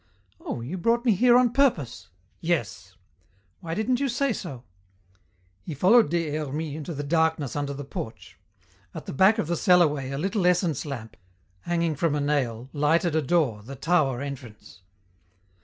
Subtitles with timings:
[0.39, 0.61] "Oh!
[0.61, 2.09] you brought me here on purpose?"
[2.39, 2.95] "Yes."
[3.59, 4.63] "Why didn't you say so?"
[5.61, 8.39] He followed Des Hermies into the darkness under the porch.
[8.95, 11.17] At the back of the cellarway a little essence lamp,
[11.59, 14.81] hanging from a nail, lighted a door, the tower entrance.